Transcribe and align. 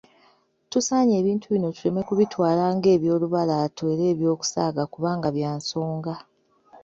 Tusaanye 0.71 1.13
ebintu 1.21 1.45
bino 1.53 1.67
tuleme 1.77 2.01
kubitwala 2.07 2.63
ng'ebyolubalaato, 2.75 3.81
era 3.93 4.03
eby'okusaaga 4.11 4.83
kubanga 4.93 5.27
bya 5.35 5.51
nsonga! 5.59 6.13